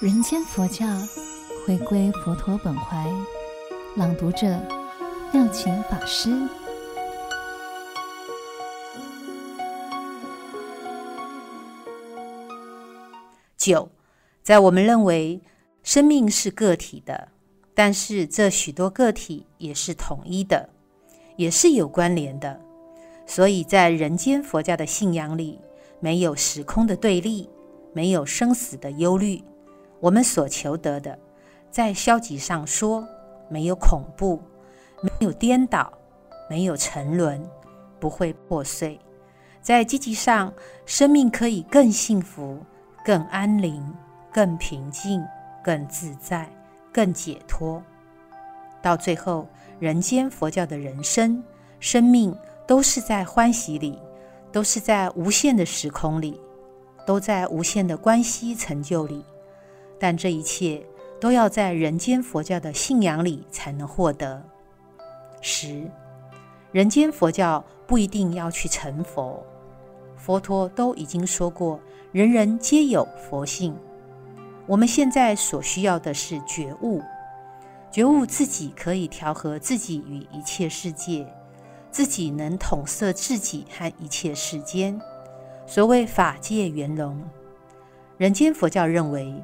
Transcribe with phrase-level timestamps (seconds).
[0.00, 0.86] 人间佛教，
[1.66, 3.04] 回归佛陀本怀，
[3.96, 4.46] 朗读者
[5.32, 6.30] 妙晴法师。
[13.56, 13.88] 九，
[14.44, 15.40] 在我们认为
[15.82, 17.30] 生命是个体的，
[17.74, 20.70] 但是这许多个体也是统一的，
[21.34, 22.60] 也是有关联的。
[23.26, 25.58] 所以在人间佛教的信仰里，
[25.98, 27.50] 没有时空的对立，
[27.92, 29.42] 没有生死的忧虑。
[30.00, 31.18] 我们所求得的，
[31.70, 33.06] 在消极上说，
[33.48, 34.40] 没有恐怖，
[35.02, 35.92] 没有颠倒，
[36.48, 37.44] 没有沉沦，
[37.98, 38.98] 不会破碎；
[39.60, 40.52] 在积极上，
[40.86, 42.58] 生命可以更幸福、
[43.04, 43.84] 更安宁、
[44.32, 45.24] 更平静、
[45.64, 46.48] 更自在、
[46.92, 47.82] 更解脱。
[48.80, 49.48] 到最后，
[49.80, 51.42] 人间佛教的人生、
[51.80, 52.32] 生命，
[52.66, 53.98] 都是在欢喜里，
[54.52, 56.40] 都是在无限的时空里，
[57.04, 59.24] 都在无限的关系成就里。
[59.98, 60.86] 但这一切
[61.20, 64.42] 都要在人间佛教的信仰里才能获得。
[65.40, 65.90] 十，
[66.70, 69.44] 人间佛教不一定要去成佛，
[70.16, 71.80] 佛陀都已经说过，
[72.12, 73.76] 人人皆有佛性。
[74.66, 77.02] 我们现在所需要的是觉悟，
[77.90, 81.26] 觉悟自己可以调和自己与一切世界，
[81.90, 85.00] 自己能统摄自己和一切世间。
[85.66, 87.20] 所谓法界圆融，
[88.16, 89.34] 人间佛教认为。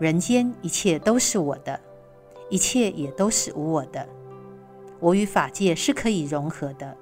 [0.00, 1.78] 人间一切都是我的，
[2.48, 4.08] 一切也都是无我的。
[4.98, 6.96] 我与法界是可以融合的，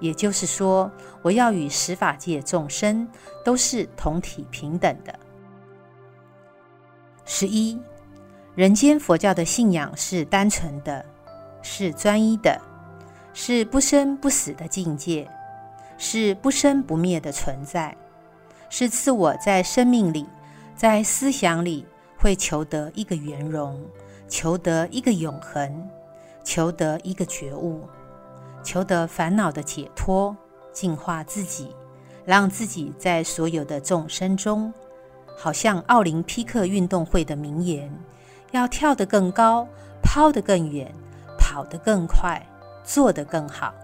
[0.00, 3.06] 也就是说，我要与十法界众生
[3.44, 5.14] 都是同体平等的。
[7.26, 7.78] 十一，
[8.54, 11.04] 人间佛教的信仰是单纯的，
[11.60, 12.58] 是专一的，
[13.34, 15.28] 是不生不死的境界，
[15.98, 17.94] 是不生不灭的存在，
[18.70, 20.26] 是自我在生命里，
[20.74, 21.84] 在思想里。
[22.24, 23.78] 会求得一个圆融，
[24.28, 25.86] 求得一个永恒，
[26.42, 27.86] 求得一个觉悟，
[28.62, 30.34] 求得烦恼的解脱，
[30.72, 31.76] 净化自己，
[32.24, 34.72] 让自己在所有的众生中，
[35.36, 37.94] 好像奥林匹克运动会的名言：
[38.52, 39.68] 要跳得更高，
[40.02, 40.90] 抛得更远，
[41.38, 42.40] 跑得更快，
[42.82, 43.74] 做得更好。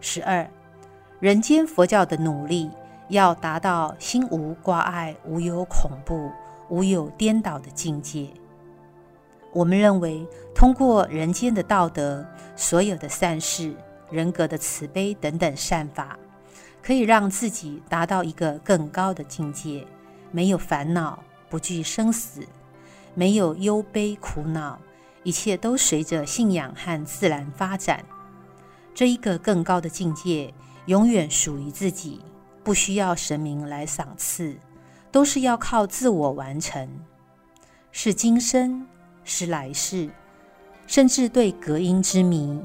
[0.00, 0.48] 十二，
[1.20, 2.70] 人间佛教的努力
[3.08, 6.30] 要达到心无挂碍，无有恐怖。
[6.68, 8.28] 无有颠倒的境界。
[9.52, 12.26] 我们认为，通过人间的道德、
[12.56, 13.74] 所有的善事、
[14.10, 16.18] 人格的慈悲等等善法，
[16.82, 19.86] 可以让自己达到一个更高的境界，
[20.32, 22.40] 没有烦恼，不惧生死，
[23.14, 24.78] 没有忧悲苦恼，
[25.22, 28.04] 一切都随着信仰和自然发展。
[28.92, 30.52] 这一个更高的境界，
[30.86, 32.20] 永远属于自己，
[32.64, 34.56] 不需要神明来赏赐。
[35.14, 36.88] 都是要靠自我完成，
[37.92, 38.84] 是今生，
[39.22, 40.10] 是来世，
[40.88, 42.60] 甚至对隔阴之谜、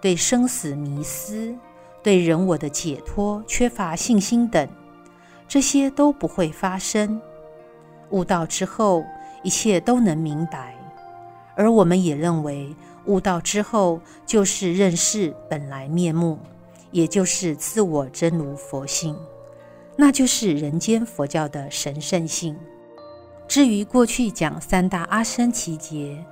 [0.00, 1.54] 对生死迷思、
[2.02, 4.66] 对人我的解脱缺乏信心等，
[5.46, 7.20] 这些都不会发生。
[8.08, 9.04] 悟道之后，
[9.42, 10.74] 一切都能明白。
[11.54, 12.74] 而我们也认为，
[13.04, 16.38] 悟道之后就是认识本来面目，
[16.92, 19.14] 也就是自我真如佛性。
[20.00, 22.56] 那就是人间佛教的神圣性。
[23.46, 26.24] 至于过去讲三大阿僧只劫、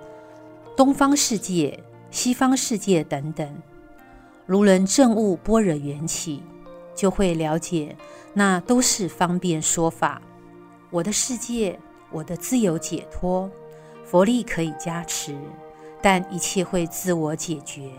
[0.75, 1.79] 东方世界、
[2.11, 3.47] 西方世界等等，
[4.47, 6.43] 如人证悟般若缘起，
[6.95, 7.95] 就会了解，
[8.33, 10.23] 那都是方便说法。
[10.89, 11.79] 我的世界，
[12.11, 13.51] 我的自由解脱，
[14.03, 15.37] 佛力可以加持，
[16.01, 17.91] 但一切会自我解决。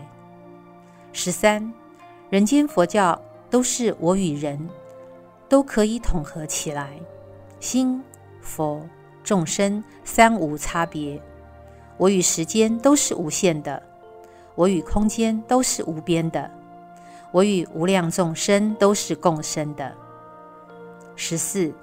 [1.12, 1.72] 十三，
[2.28, 4.68] 人间佛教都是我与人。
[5.50, 6.92] 都可以统合起来，
[7.58, 8.00] 心、
[8.40, 8.80] 佛、
[9.24, 11.20] 众生三无差别。
[11.96, 13.82] 我与时间都是无限的，
[14.54, 16.48] 我与空间都是无边的，
[17.32, 19.92] 我与无量众生都是共生的。
[21.16, 21.74] 十四，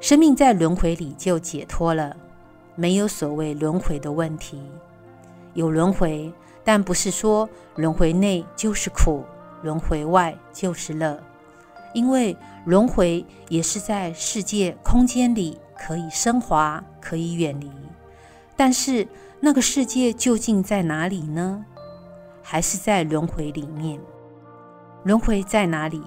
[0.00, 2.16] 生命在轮回里就解脱了，
[2.74, 4.62] 没有所谓轮回的问题。
[5.52, 6.32] 有轮回，
[6.64, 9.22] 但不是说轮回内就是苦，
[9.62, 11.22] 轮回外就是乐。
[11.96, 17.72] 因为轮回也是在世界空间里可以升华，可以远离，
[18.54, 19.08] 但是
[19.40, 21.64] 那个世界究竟在哪里呢？
[22.42, 23.98] 还是在轮回里面？
[25.04, 26.02] 轮回在哪里？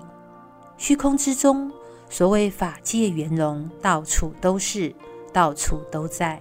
[0.77, 1.71] 虚空之中，
[2.07, 4.94] 所谓法界圆融，到处都是，
[5.33, 6.39] 到处都在，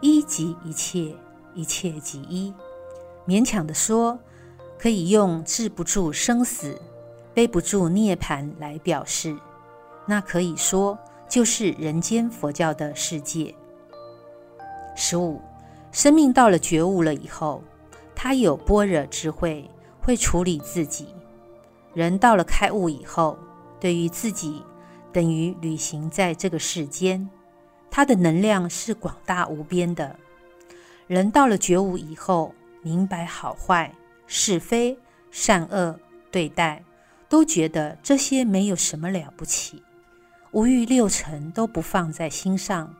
[0.00, 1.12] 一即一切，
[1.52, 2.54] 一切即一。
[3.26, 4.20] 勉强的说，
[4.78, 6.80] 可以用治不住生死。
[7.38, 9.38] 背不住涅槃来表示，
[10.06, 10.98] 那可以说
[11.28, 13.54] 就是人间佛教的世界。
[14.96, 15.40] 十五，
[15.92, 17.62] 生命到了觉悟了以后，
[18.12, 19.70] 他有般若智慧，
[20.02, 21.14] 会处理自己。
[21.94, 23.38] 人到了开悟以后，
[23.78, 24.60] 对于自己
[25.12, 27.30] 等于旅行在这个世间，
[27.88, 30.16] 他的能量是广大无边的。
[31.06, 32.52] 人到了觉悟以后，
[32.82, 33.94] 明白好坏、
[34.26, 34.98] 是非、
[35.30, 35.96] 善恶
[36.32, 36.82] 对待，
[37.28, 39.82] 都觉得这些没有什么了不起，
[40.52, 42.94] 五欲六尘都不放在心上。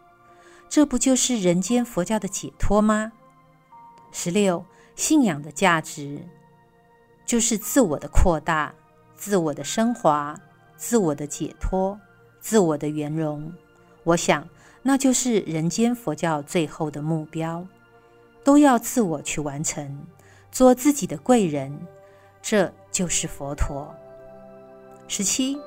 [0.69, 3.13] 这不就是人间佛教的解脱吗？
[4.13, 4.65] 十六，
[4.95, 6.21] 信仰的价值
[7.25, 8.75] 就是自我的扩大、
[9.17, 10.39] 自我的升华、
[10.77, 11.99] 自我的解脱、
[12.39, 13.51] 自我的圆融。
[14.05, 14.47] 我想，
[14.83, 17.67] 那就是人间佛教最后的目标，
[18.45, 20.07] 都要自我去完成，
[20.53, 21.79] 做自己的贵人，
[22.43, 23.95] 这就是佛陀。
[25.09, 25.59] 十七，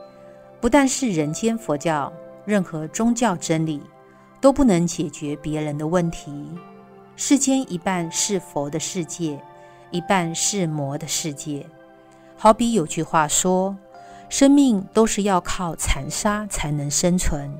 [0.62, 2.14] 不但是人间佛教，
[2.46, 3.82] 任何宗教真理。
[4.42, 6.34] 都不能解决别人的问题。
[7.16, 9.40] 世间一半是佛的世界，
[9.92, 11.64] 一半是魔的世界。
[12.36, 13.78] 好比有句话说
[14.30, 17.54] ：“生命都是要靠残杀才能生存。”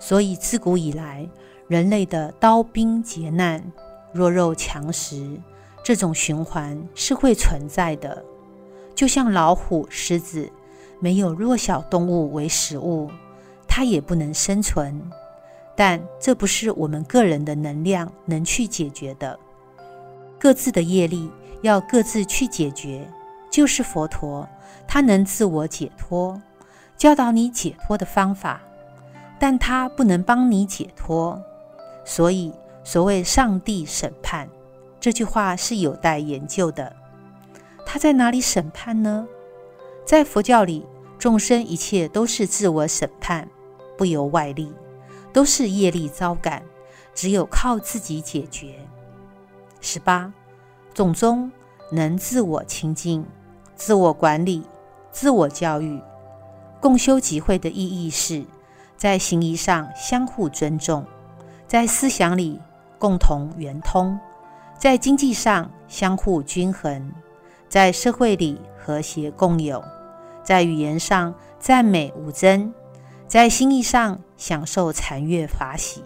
[0.00, 1.28] 所以自古以来，
[1.68, 3.62] 人类的刀兵劫难、
[4.10, 5.38] 弱肉强食
[5.82, 8.24] 这种循环是会存在的。
[8.94, 10.50] 就像老虎、狮子，
[11.04, 13.10] 没有弱小动物为食物，
[13.68, 14.98] 它也不能生存。
[15.76, 19.38] 但这不是我们个人的能量能去解决的，
[20.40, 21.30] 各自的业力
[21.60, 23.06] 要各自去解决。
[23.50, 24.48] 就是佛陀，
[24.88, 26.40] 他能自我解脱，
[26.96, 28.62] 教导你解脱的方法，
[29.38, 31.38] 但他不能帮你解脱。
[32.02, 32.50] 所以，
[32.82, 34.48] 所谓上帝审判
[34.98, 36.90] 这句话是有待研究的。
[37.84, 39.28] 他在哪里审判呢？
[40.06, 40.84] 在佛教里，
[41.24, 43.48] 众生一切都是自我审判，
[43.96, 44.70] 不由外力。
[45.32, 46.62] 都是业力遭感，
[47.14, 48.74] 只有靠自己解决。
[49.80, 50.30] 十八，
[50.92, 51.50] 总宗
[51.90, 53.24] 能自我清净、
[53.74, 54.64] 自我管理、
[55.10, 55.98] 自我教育。
[56.78, 58.44] 共修集会的意义是，
[58.94, 61.06] 在行仪上相互尊重，
[61.66, 62.60] 在思想里
[62.98, 64.20] 共同圆通，
[64.78, 67.10] 在经济上相互均衡，
[67.66, 69.82] 在社会里和谐共有，
[70.44, 72.72] 在语言上赞美无争。
[73.26, 76.04] 在心意上享受禅悦法喜。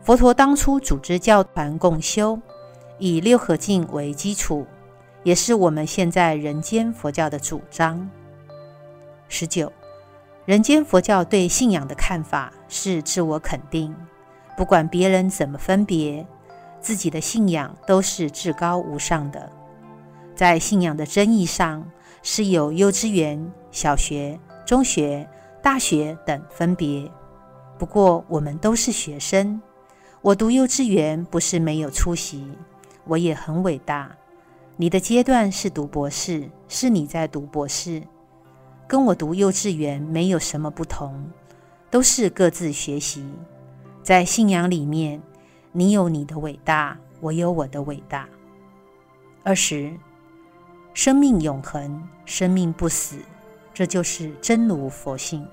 [0.00, 2.40] 佛陀当初组织教团共修，
[2.98, 4.66] 以六合敬为基础，
[5.24, 8.08] 也是我们现在人间佛教的主张。
[9.28, 9.70] 十九，
[10.46, 13.94] 人间佛教对信仰的看法是自我肯定，
[14.56, 16.26] 不管别人怎么分别，
[16.80, 19.50] 自己的信仰都是至高无上的。
[20.34, 21.84] 在信仰的争议上，
[22.22, 25.28] 是有幼稚园、小学、中学。
[25.62, 27.06] 大学等分别，
[27.76, 29.60] 不过我们都是学生。
[30.22, 32.50] 我读幼稚园不是没有出息，
[33.04, 34.10] 我也很伟大。
[34.78, 38.02] 你的阶段是读博士，是你在读博士，
[38.88, 41.30] 跟我读幼稚园没有什么不同，
[41.90, 43.22] 都是各自学习。
[44.02, 45.20] 在信仰里面，
[45.72, 48.26] 你有你的伟大，我有我的伟大。
[49.44, 49.92] 二十，
[50.92, 53.16] 生命永恒，生命不死。
[53.72, 55.46] 这就是真如佛性，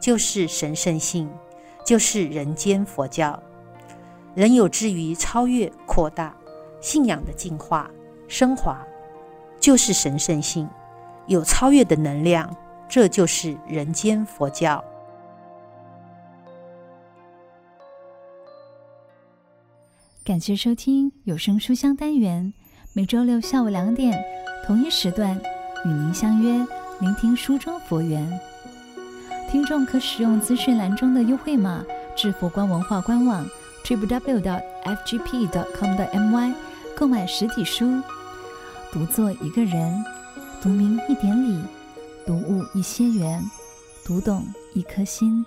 [0.00, 1.28] 就是神圣性，
[1.84, 3.42] 就是人间佛教。
[4.34, 6.34] 人有志于超越、扩大
[6.80, 7.90] 信仰的进化、
[8.28, 8.86] 升华，
[9.58, 10.68] 就是神圣性，
[11.26, 12.54] 有超越的能量，
[12.88, 14.82] 这就是人间佛教。
[20.24, 22.54] 感谢收听有声书香单元，
[22.92, 24.18] 每周六下午两点
[24.66, 25.40] 同一时段
[25.84, 26.66] 与您相约。
[26.98, 28.40] 聆听书中佛缘，
[29.48, 31.84] 听众可使用资讯栏中的优惠码
[32.16, 33.46] 至佛光文化官网
[33.84, 35.46] triple w 的 fgp
[35.78, 36.52] com 的 my
[36.96, 38.02] 购买实体书。
[38.90, 40.04] 读作一个人，
[40.60, 41.62] 读明一点理，
[42.26, 43.40] 读悟一些缘，
[44.04, 44.44] 读懂
[44.74, 45.46] 一颗心。